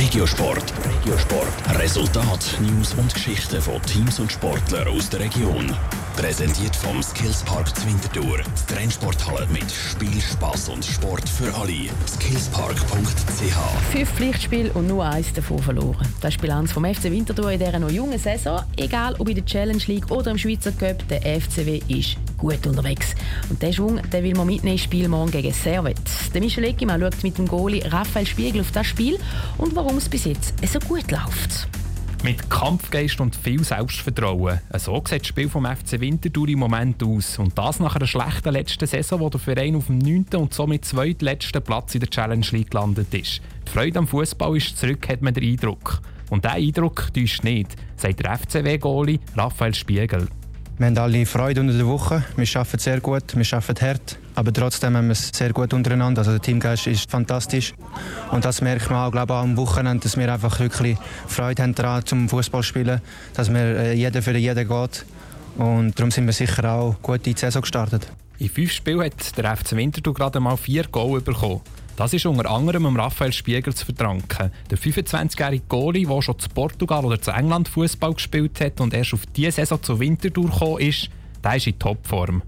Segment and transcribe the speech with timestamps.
[0.00, 0.72] Regiosport.
[0.82, 1.78] Regiosport.
[1.78, 5.76] Resultat, News und Geschichten von Teams und Sportlern aus der Region.
[6.16, 8.38] Präsentiert vom Skillspark Zwintertour.
[8.38, 11.90] Die Trennsporthalle mit Spiel, Spass und Sport für alle.
[12.08, 16.08] Skillspark.ch Fünf Pflichtspiele und nur eins davon verloren.
[16.22, 18.62] Das ist die Bilanz vom FC Winterthur in dieser noch jungen Saison.
[18.78, 23.14] Egal ob in der Challenge League oder im Schweizer Cup, der FCW ist gut unterwegs.
[23.48, 25.98] Und diesen Schwung den will man mitnehmen ins Spiel morgen gegen Servet.
[26.34, 29.18] Der Michel Eckimann schaut mit dem Goalie Raphael Spiegel auf das Spiel
[29.58, 31.68] und warum es bis jetzt so gut läuft.
[32.22, 34.60] Mit Kampfgeist und viel Selbstvertrauen.
[34.76, 37.38] So sieht das Spiel vom FC Winterthur im Moment aus.
[37.38, 40.26] Und das nach einer schlechten letzten Saison, wo der Verein auf dem 9.
[40.36, 43.40] und somit zweitletzten Platz in der Challenge League gelandet ist.
[43.66, 46.02] Die Freude am Fußball ist zurück, hat man den Eindruck.
[46.28, 50.28] Und dieser Eindruck täuscht nicht, sagt der FCW-Goalie Raphael Spiegel.
[50.80, 52.24] Wir haben alle Freude unter der Woche.
[52.36, 54.16] Wir arbeiten sehr gut, wir arbeiten hart.
[54.34, 56.20] Aber trotzdem haben wir es sehr gut untereinander.
[56.20, 57.74] Also der Teamgeist ist fantastisch.
[58.30, 61.74] Und das merkt man auch, glaube ich, am Wochenende, dass wir einfach wirklich Freude haben
[61.74, 63.02] daran, zum Fußball spielen.
[63.34, 65.04] Dass wir äh, jeder für jeden geht.
[65.58, 68.10] Und darum sind wir sicher auch gut in die Saison gestartet.
[68.38, 71.60] In fünf Spielen hat der FC Winterthur gerade mal vier Goal bekommen.
[71.96, 74.50] Das ist unter anderem dem Raphael Spiegel zu verdanken.
[74.70, 79.14] Der 25-jährige Goalie, der schon zu Portugal oder zu England Fußball gespielt hat und erst
[79.14, 81.10] auf diese Saison zu Winterthur gekommen ist,
[81.44, 82.42] der ist in Topform.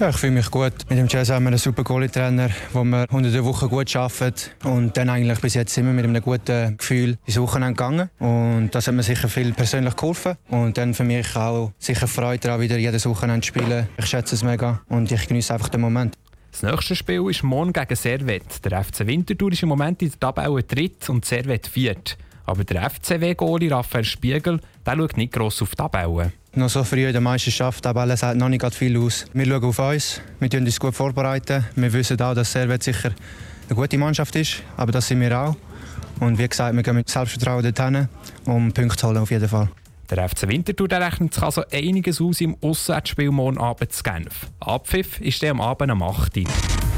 [0.00, 0.72] Ja, ich fühle mich gut.
[0.88, 4.50] Mit dem Jazz haben wir einen super Goalie-Trainer, wo wir unter der Woche gut arbeiten.
[4.64, 8.08] Und dann eigentlich bis jetzt wir mit einem guten Gefühl ins Wochenende gegangen.
[8.18, 10.36] Und das hat mir sicher viel persönlich geholfen.
[10.48, 13.88] Und dann für mich auch sicher Freude daran, wieder jedes Wochenende zu spielen.
[13.98, 16.16] Ich schätze es mega und ich genieße einfach den Moment.
[16.52, 18.64] Das nächste Spiel ist morgen gegen Servet.
[18.64, 22.18] Der FC Winterthur ist im Moment in der Tabelle dritt und Servet viert.
[22.44, 26.32] Aber der FCW-Goalie Raphael Spiegel der schaut nicht gross auf die Tabelle.
[26.54, 29.26] Noch so früh in der Meisterschaft, aber alles sieht noch nicht viel aus.
[29.32, 31.64] Wir schauen auf uns, wir tun uns gut vorbereiten.
[31.76, 33.12] Wir wissen auch, dass Servet sicher
[33.68, 35.56] eine gute Mannschaft ist, aber das sind wir auch.
[36.18, 38.08] Und wie gesagt, wir gehen mit Selbstvertrauen dorthin,
[38.44, 39.68] um Punkte zu holen auf jeden Fall.
[40.10, 44.48] Der FC Winterthur rechnet sich also einiges aus im Auswärtsspiel morgen Abend zu Genf.
[44.58, 46.40] Abpfiff ist der am Abend am 8.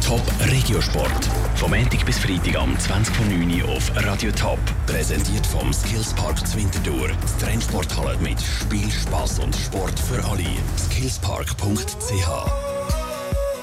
[0.04, 1.28] Top Regiosport.
[1.56, 4.58] Vom Montag bis Freitag am 20.09 Uhr auf Radio Top.
[4.86, 7.08] Präsentiert vom Skillspark Zwintertour.
[7.08, 10.46] Die Trennsporthalle mit Spiel, Spass und Sport für alle.
[10.78, 12.71] Skillspark.ch